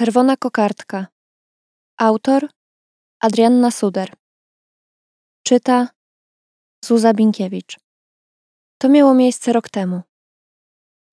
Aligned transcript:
Czerwona 0.00 0.36
kokardka. 0.36 1.06
Autor 1.98 2.48
Adrianna 3.20 3.70
Suder. 3.70 4.12
Czyta 5.42 5.88
Zuza 6.84 7.14
Binkiewicz. 7.14 7.76
To 8.78 8.88
miało 8.88 9.14
miejsce 9.14 9.52
rok 9.52 9.68
temu. 9.68 10.00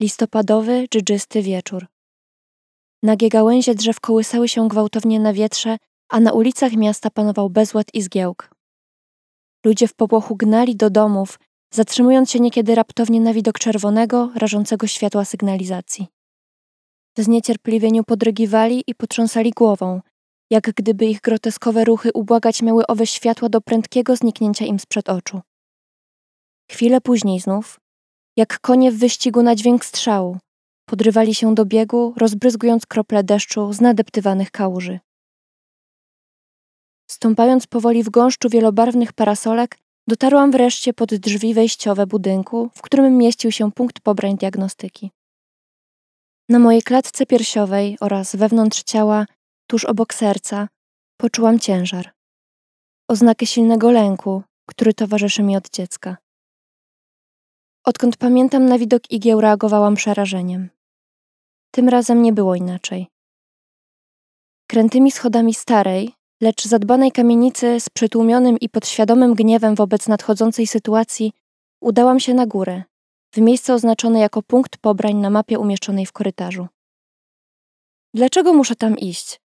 Listopadowy, 0.02 0.88
dżdżysty 0.88 1.42
wieczór. 1.42 1.88
Nagie 3.04 3.30
gałęzie 3.30 3.76
drzew 3.76 4.00
kołysały 4.00 4.48
się 4.48 4.68
gwałtownie 4.68 5.20
na 5.20 5.34
wietrze, 5.34 5.78
a 6.10 6.20
na 6.20 6.32
ulicach 6.32 6.74
miasta 6.74 7.10
panował 7.10 7.50
bezład 7.50 7.88
i 7.94 8.02
zgiełk. 8.02 8.50
Ludzie 9.66 9.88
w 9.88 9.94
popłochu 9.94 10.36
gnali 10.36 10.76
do 10.76 10.90
domów, 10.90 11.40
zatrzymując 11.74 12.32
się 12.32 12.40
niekiedy 12.40 12.76
raptownie 12.76 13.22
na 13.22 13.34
widok 13.34 13.60
czerwonego, 13.60 14.32
rażącego 14.36 14.88
światła 14.88 15.26
sygnalizacji. 15.26 16.17
Zniecierpliwieniu 17.18 18.04
podrygiwali 18.04 18.84
i 18.88 18.96
potrząsali 18.96 19.52
głową, 19.52 20.02
jak 20.50 20.64
gdyby 20.64 21.06
ich 21.06 21.22
groteskowe 21.22 21.86
ruchy 21.86 22.14
ubłagać 22.14 22.62
miały 22.62 22.88
owe 22.88 23.08
światła 23.08 23.50
do 23.50 23.62
prędkiego 23.62 24.16
zniknięcia 24.16 24.66
im 24.66 24.80
sprzed 24.80 25.10
oczu. 25.10 25.42
Chwilę 26.72 27.02
później 27.02 27.40
znów, 27.40 27.80
jak 28.38 28.60
konie 28.60 28.92
w 28.92 28.98
wyścigu 28.98 29.44
na 29.44 29.56
dźwięk 29.56 29.86
strzału, 29.86 30.38
podrywali 30.90 31.36
się 31.36 31.56
do 31.56 31.66
biegu, 31.66 32.14
rozbryzgując 32.18 32.86
krople 32.86 33.24
deszczu 33.24 33.74
z 33.74 33.82
nadeptywanych 33.82 34.52
kałuży. 34.52 35.00
Stąpając 37.12 37.68
powoli 37.68 38.04
w 38.04 38.10
gąszczu 38.10 38.50
wielobarwnych 38.50 39.14
parasolek, 39.14 39.78
dotarłam 40.08 40.52
wreszcie 40.52 40.94
pod 40.94 41.16
drzwi 41.16 41.54
wejściowe 41.54 42.08
budynku, 42.08 42.70
w 42.74 42.82
którym 42.82 43.18
mieścił 43.18 43.52
się 43.52 43.72
punkt 43.72 44.00
pobrań 44.00 44.38
diagnostyki. 44.38 45.12
Na 46.50 46.60
mojej 46.60 46.82
klatce 46.82 47.26
piersiowej 47.26 47.98
oraz 48.02 48.36
wewnątrz 48.36 48.84
ciała, 48.84 49.26
tuż 49.70 49.86
obok 49.86 50.14
serca, 50.14 50.68
poczułam 51.18 51.60
ciężar. 51.60 52.12
Oznakę 53.08 53.46
silnego 53.46 53.92
lęku, 53.92 54.44
który 54.66 54.94
towarzyszy 54.94 55.44
mi 55.44 55.58
od 55.58 55.70
dziecka. 55.70 56.18
Odkąd 57.86 58.18
pamiętam 58.18 58.66
na 58.66 58.78
widok 58.80 59.12
igieł 59.12 59.42
reagowałam 59.42 59.96
przerażeniem. 59.96 60.70
Tym 61.72 61.90
razem 61.90 62.22
nie 62.22 62.34
było 62.34 62.56
inaczej. 62.56 63.08
Krętymi 64.68 65.12
schodami 65.12 65.54
starej, 65.54 66.14
lecz 66.42 66.66
zadbanej 66.66 67.12
kamienicy 67.12 67.80
z 67.80 67.90
przytłumionym 67.90 68.60
i 68.60 68.70
podświadomym 68.70 69.34
gniewem 69.34 69.76
wobec 69.76 70.08
nadchodzącej 70.08 70.68
sytuacji 70.68 71.34
udałam 71.82 72.20
się 72.20 72.34
na 72.34 72.46
górę, 72.46 72.84
w 73.38 73.42
miejsce 73.42 73.74
oznaczone 73.74 74.20
jako 74.20 74.42
punkt 74.42 74.78
pobrań 74.78 75.16
na 75.16 75.30
mapie 75.30 75.60
umieszczonej 75.60 76.06
w 76.06 76.12
korytarzu. 76.12 76.68
Dlaczego 78.14 78.54
muszę 78.54 78.76
tam 78.76 78.98
iść? 78.98 79.40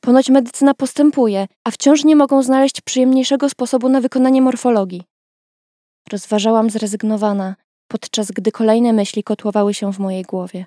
Ponoć 0.00 0.30
medycyna 0.30 0.74
postępuje, 0.74 1.46
a 1.64 1.70
wciąż 1.70 2.04
nie 2.04 2.16
mogą 2.16 2.42
znaleźć 2.42 2.80
przyjemniejszego 2.80 3.48
sposobu 3.48 3.88
na 3.88 4.00
wykonanie 4.00 4.42
morfologii. 4.42 5.02
Rozważałam 6.12 6.70
zrezygnowana, 6.70 7.56
podczas 7.90 8.30
gdy 8.30 8.52
kolejne 8.52 8.92
myśli 8.92 9.22
kotłowały 9.22 9.74
się 9.74 9.92
w 9.92 9.98
mojej 9.98 10.22
głowie. 10.22 10.66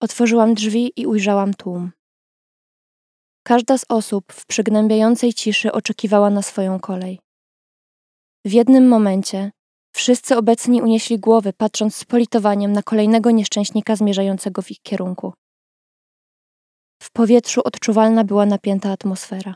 Otworzyłam 0.00 0.54
drzwi 0.54 0.92
i 0.96 1.06
ujrzałam 1.06 1.54
tłum. 1.54 1.92
Każda 3.42 3.78
z 3.78 3.84
osób 3.88 4.32
w 4.32 4.46
przygnębiającej 4.46 5.34
ciszy 5.34 5.72
oczekiwała 5.72 6.30
na 6.30 6.42
swoją 6.42 6.80
kolej. 6.80 7.20
W 8.44 8.52
jednym 8.52 8.88
momencie 8.88 9.50
wszyscy 9.92 10.36
obecni 10.36 10.82
unieśli 10.82 11.18
głowy, 11.18 11.52
patrząc 11.52 11.94
z 11.94 12.04
politowaniem 12.04 12.72
na 12.72 12.82
kolejnego 12.82 13.30
nieszczęśnika 13.30 13.96
zmierzającego 13.96 14.62
w 14.62 14.70
ich 14.70 14.80
kierunku. 14.82 15.32
W 17.02 17.10
powietrzu 17.10 17.60
odczuwalna 17.64 18.24
była 18.24 18.46
napięta 18.46 18.90
atmosfera. 18.90 19.54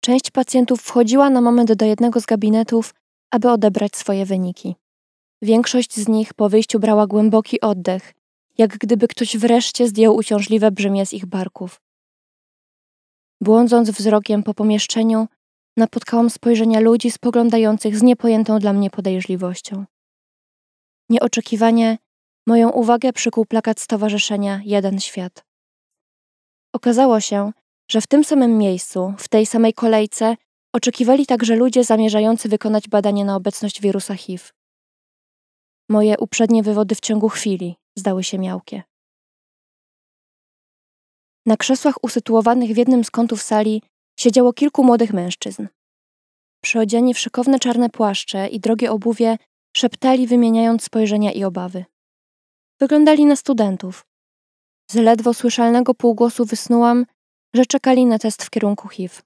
Część 0.00 0.30
pacjentów 0.30 0.82
wchodziła 0.82 1.30
na 1.30 1.40
moment 1.40 1.72
do 1.72 1.84
jednego 1.84 2.20
z 2.20 2.26
gabinetów, 2.26 2.94
aby 3.30 3.50
odebrać 3.50 3.96
swoje 3.96 4.26
wyniki. 4.26 4.76
Większość 5.42 5.96
z 5.96 6.08
nich 6.08 6.34
po 6.34 6.48
wyjściu 6.48 6.78
brała 6.80 7.06
głęboki 7.06 7.60
oddech, 7.60 8.14
jak 8.58 8.78
gdyby 8.78 9.08
ktoś 9.08 9.36
wreszcie 9.36 9.88
zdjął 9.88 10.16
uciążliwe 10.16 10.70
brzemię 10.70 11.06
z 11.06 11.12
ich 11.12 11.26
barków. 11.26 11.80
Błądząc 13.40 13.90
wzrokiem 13.90 14.42
po 14.42 14.54
pomieszczeniu, 14.54 15.28
napotkałam 15.76 16.30
spojrzenia 16.30 16.80
ludzi 16.80 17.10
spoglądających 17.10 17.98
z 17.98 18.02
niepojętą 18.02 18.58
dla 18.58 18.72
mnie 18.72 18.90
podejrzliwością. 18.90 19.84
Nieoczekiwanie 21.10 21.98
moją 22.46 22.70
uwagę 22.70 23.12
przykuł 23.12 23.44
plakat 23.44 23.80
Stowarzyszenia 23.80 24.60
Jeden 24.64 25.00
Świat. 25.00 25.44
Okazało 26.74 27.20
się, 27.20 27.52
że 27.90 28.00
w 28.00 28.06
tym 28.06 28.24
samym 28.24 28.58
miejscu, 28.58 29.14
w 29.18 29.28
tej 29.28 29.46
samej 29.46 29.74
kolejce, 29.74 30.36
oczekiwali 30.72 31.26
także 31.26 31.56
ludzie 31.56 31.84
zamierzający 31.84 32.48
wykonać 32.48 32.88
badanie 32.88 33.24
na 33.24 33.36
obecność 33.36 33.80
wirusa 33.80 34.14
HIV. 34.14 34.44
Moje 35.88 36.18
uprzednie 36.18 36.62
wywody 36.62 36.94
w 36.94 37.00
ciągu 37.00 37.28
chwili 37.28 37.76
zdały 37.96 38.24
się 38.24 38.38
miałkie. 38.38 38.82
Na 41.46 41.56
krzesłach 41.56 42.04
usytuowanych 42.04 42.70
w 42.70 42.76
jednym 42.76 43.04
z 43.04 43.10
kątów 43.10 43.42
sali 43.42 43.82
siedziało 44.16 44.52
kilku 44.52 44.84
młodych 44.84 45.12
mężczyzn. 45.12 45.66
Przyodziani 46.62 47.14
w 47.14 47.18
szykowne 47.18 47.58
czarne 47.58 47.90
płaszcze 47.90 48.48
i 48.48 48.60
drogie 48.60 48.90
obuwie, 48.90 49.36
szeptali 49.76 50.26
wymieniając 50.26 50.84
spojrzenia 50.84 51.32
i 51.32 51.44
obawy. 51.44 51.84
Wyglądali 52.80 53.24
na 53.24 53.36
studentów. 53.36 54.06
Z 54.90 54.94
ledwo 54.94 55.34
słyszalnego 55.34 55.94
półgłosu 55.94 56.44
wysnułam, 56.44 57.06
że 57.54 57.66
czekali 57.66 58.06
na 58.06 58.18
test 58.18 58.44
w 58.44 58.50
kierunku 58.50 58.88
HIV. 58.88 59.22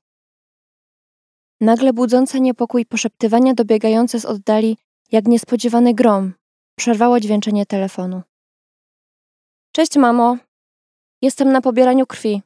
Nagle 1.61 1.93
budzące 1.93 2.41
niepokój 2.41 2.87
poszeptywania 2.87 3.55
dobiegające 3.55 4.21
z 4.21 4.25
oddali, 4.25 4.77
jak 5.13 5.27
niespodziewany 5.27 5.95
grom, 5.95 6.35
przerwało 6.79 7.21
dźwięczenie 7.21 7.67
telefonu. 7.67 8.23
Cześć, 9.73 9.97
mamo. 9.97 10.37
Jestem 11.23 11.53
na 11.53 11.61
pobieraniu 11.61 12.07
krwi. 12.07 12.43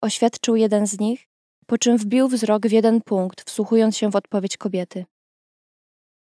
Oświadczył 0.00 0.56
jeden 0.56 0.86
z 0.86 1.00
nich, 1.00 1.28
po 1.72 1.78
czym 1.78 1.96
wbił 1.96 2.28
wzrok 2.28 2.66
w 2.66 2.72
jeden 2.72 3.00
punkt, 3.00 3.50
wsłuchując 3.50 3.96
się 3.96 4.10
w 4.10 4.16
odpowiedź 4.16 4.56
kobiety. 4.56 5.04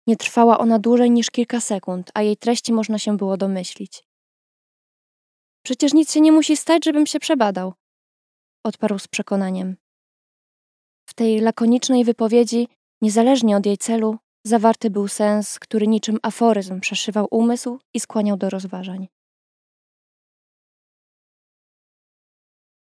Nie 0.07 0.17
trwała 0.17 0.57
ona 0.57 0.79
dłużej 0.79 1.11
niż 1.11 1.31
kilka 1.31 1.61
sekund, 1.61 2.11
a 2.13 2.21
jej 2.21 2.37
treści 2.37 2.73
można 2.73 2.99
się 2.99 3.17
było 3.17 3.37
domyślić. 3.37 4.03
Przecież 5.65 5.93
nic 5.93 6.13
się 6.13 6.21
nie 6.21 6.31
musi 6.31 6.57
stać, 6.57 6.85
żebym 6.85 7.05
się 7.05 7.19
przebadał, 7.19 7.73
odparł 8.63 8.99
z 8.99 9.07
przekonaniem. 9.07 9.75
W 11.09 11.13
tej 11.13 11.39
lakonicznej 11.39 12.03
wypowiedzi, 12.03 12.67
niezależnie 13.01 13.57
od 13.57 13.65
jej 13.65 13.77
celu, 13.77 14.17
zawarty 14.43 14.89
był 14.89 15.07
sens, 15.07 15.59
który 15.59 15.87
niczym 15.87 16.19
aforyzm 16.21 16.79
przeszywał 16.79 17.27
umysł 17.31 17.79
i 17.93 17.99
skłaniał 17.99 18.37
do 18.37 18.49
rozważań. 18.49 19.07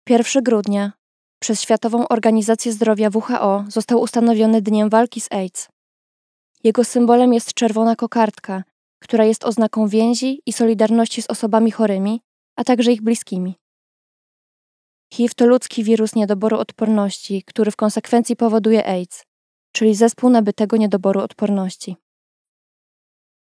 1 0.09 0.43
grudnia 0.43 1.04
przez 1.45 1.61
Światową 1.61 2.07
Organizację 2.07 2.73
Zdrowia 2.73 3.09
WHO 3.13 3.65
został 3.67 4.01
ustanowiony 4.01 4.61
Dniem 4.61 4.89
Walki 4.89 5.21
z 5.21 5.31
AIDS. 5.31 5.69
Jego 6.63 6.83
symbolem 6.83 7.33
jest 7.33 7.53
czerwona 7.53 7.95
kokardka, 7.95 8.63
która 9.01 9.25
jest 9.25 9.43
oznaką 9.43 9.87
więzi 9.87 10.41
i 10.45 10.53
solidarności 10.53 11.21
z 11.21 11.29
osobami 11.29 11.71
chorymi, 11.71 12.21
a 12.55 12.63
także 12.63 12.91
ich 12.91 13.01
bliskimi. 13.01 13.55
HIV 15.13 15.33
to 15.35 15.45
ludzki 15.45 15.83
wirus 15.83 16.15
niedoboru 16.15 16.57
odporności, 16.57 17.43
który 17.43 17.71
w 17.71 17.75
konsekwencji 17.75 18.35
powoduje 18.35 18.87
AIDS, 18.87 19.23
czyli 19.71 19.95
zespół 19.95 20.29
nabytego 20.29 20.77
niedoboru 20.77 21.21
odporności. 21.21 21.95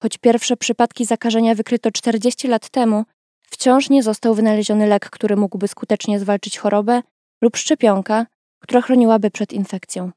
Choć 0.03 0.19
pierwsze 0.19 0.57
przypadki 0.57 1.05
zakażenia 1.05 1.55
wykryto 1.55 1.91
40 1.91 2.49
lat 2.49 2.69
temu, 2.69 3.05
wciąż 3.43 3.91
nie 3.91 4.03
został 4.03 4.35
wynaleziony 4.35 4.87
lek, 4.87 5.11
który 5.11 5.37
mógłby 5.37 5.69
skutecznie 5.69 6.21
zwalczyć 6.21 6.59
chorobę 6.59 7.03
lub 7.45 7.57
szczepionka, 7.57 8.27
która 8.59 8.81
chroniłaby 8.81 9.31
przed 9.31 9.53
infekcją. 9.53 10.11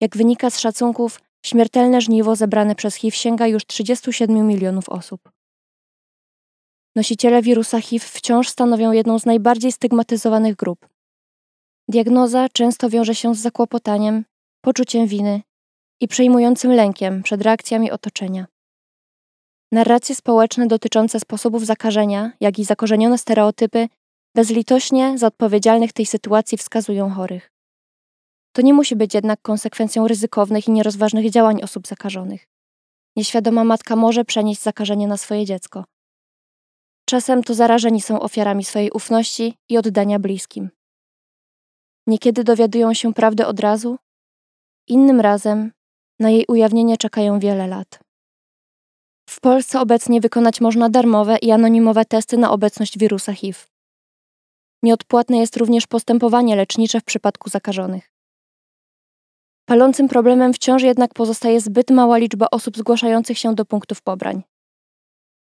Jak 0.00 0.16
wynika 0.16 0.50
z 0.50 0.58
szacunków, 0.58 1.20
śmiertelne 1.46 2.00
żniwo 2.00 2.36
zebrane 2.36 2.74
przez 2.74 2.94
HIV 2.94 3.16
sięga 3.16 3.46
już 3.46 3.66
37 3.66 4.46
milionów 4.46 4.88
osób. 4.88 5.20
Nosiciele 6.96 7.42
wirusa 7.42 7.80
HIV 7.80 8.06
wciąż 8.06 8.48
stanowią 8.48 8.92
jedną 8.92 9.18
z 9.18 9.26
najbardziej 9.26 9.72
stygmatyzowanych 9.72 10.56
grup. 10.56 10.88
Diagnoza 11.88 12.48
często 12.48 12.90
wiąże 12.90 13.14
się 13.14 13.34
z 13.34 13.38
zakłopotaniem, 13.38 14.24
poczuciem 14.60 15.06
winy 15.06 15.42
i 16.00 16.08
przejmującym 16.08 16.72
lękiem 16.72 17.22
przed 17.22 17.42
reakcjami 17.42 17.90
otoczenia. 17.90 18.46
Narracje 19.72 20.14
społeczne 20.14 20.66
dotyczące 20.66 21.20
sposobów 21.20 21.66
zakażenia, 21.66 22.32
jak 22.40 22.58
i 22.58 22.64
zakorzenione 22.64 23.18
stereotypy 23.18 23.88
bezlitośnie 24.34 25.18
za 25.18 25.26
odpowiedzialnych 25.26 25.92
tej 25.92 26.06
sytuacji 26.06 26.58
wskazują 26.58 27.10
chorych. 27.10 27.50
To 28.52 28.62
nie 28.62 28.74
musi 28.74 28.96
być 28.96 29.14
jednak 29.14 29.42
konsekwencją 29.42 30.08
ryzykownych 30.08 30.68
i 30.68 30.70
nierozważnych 30.70 31.30
działań 31.30 31.62
osób 31.62 31.86
zakażonych. 31.86 32.46
Nieświadoma 33.16 33.64
matka 33.64 33.96
może 33.96 34.24
przenieść 34.24 34.62
zakażenie 34.62 35.08
na 35.08 35.16
swoje 35.16 35.44
dziecko. 35.44 35.84
Czasem 37.08 37.42
to 37.42 37.54
zarażeni 37.54 38.00
są 38.00 38.20
ofiarami 38.20 38.64
swojej 38.64 38.90
ufności 38.90 39.54
i 39.68 39.78
oddania 39.78 40.18
bliskim. 40.18 40.70
Niekiedy 42.06 42.44
dowiadują 42.44 42.94
się 42.94 43.14
prawdy 43.14 43.46
od 43.46 43.60
razu, 43.60 43.98
innym 44.88 45.20
razem 45.20 45.72
na 46.20 46.30
jej 46.30 46.44
ujawnienie 46.48 46.96
czekają 46.96 47.38
wiele 47.38 47.66
lat. 47.66 48.00
W 49.30 49.40
Polsce 49.40 49.80
obecnie 49.80 50.20
wykonać 50.20 50.60
można 50.60 50.90
darmowe 50.90 51.38
i 51.38 51.50
anonimowe 51.50 52.04
testy 52.04 52.38
na 52.38 52.50
obecność 52.50 52.98
wirusa 52.98 53.32
HIV. 53.32 53.73
Nieodpłatne 54.84 55.38
jest 55.38 55.56
również 55.56 55.86
postępowanie 55.86 56.56
lecznicze 56.56 57.00
w 57.00 57.04
przypadku 57.04 57.50
zakażonych. 57.50 58.10
Palącym 59.68 60.08
problemem 60.08 60.52
wciąż 60.52 60.82
jednak 60.82 61.14
pozostaje 61.14 61.60
zbyt 61.60 61.90
mała 61.90 62.18
liczba 62.18 62.46
osób 62.50 62.76
zgłaszających 62.76 63.38
się 63.38 63.54
do 63.54 63.64
punktów 63.64 64.02
pobrań. 64.02 64.42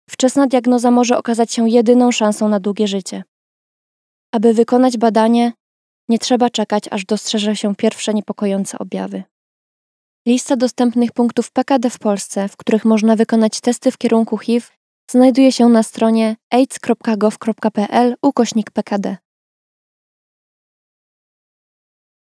Wczesna 0.09 0.47
diagnoza 0.47 0.91
może 0.91 1.17
okazać 1.17 1.53
się 1.53 1.69
jedyną 1.69 2.11
szansą 2.11 2.49
na 2.49 2.59
długie 2.59 2.87
życie. 2.87 3.23
Aby 4.31 4.53
wykonać 4.53 4.97
badanie, 4.97 5.53
nie 6.09 6.19
trzeba 6.19 6.49
czekać, 6.49 6.83
aż 6.91 7.05
dostrzeże 7.05 7.55
się 7.55 7.75
pierwsze 7.75 8.13
niepokojące 8.13 8.79
objawy. 8.79 9.23
Lista 10.27 10.55
dostępnych 10.55 11.11
punktów 11.11 11.51
PKD 11.51 11.89
w 11.89 11.99
Polsce, 11.99 12.47
w 12.47 12.57
których 12.57 12.85
można 12.85 13.15
wykonać 13.15 13.61
testy 13.61 13.91
w 13.91 13.97
kierunku 13.97 14.37
HIV, 14.37 14.67
znajduje 15.11 15.51
się 15.51 15.69
na 15.69 15.83
stronie 15.83 16.35
aids.gov.pl 16.49 18.15
ukośnik 18.21 18.71
PKD. 18.71 19.17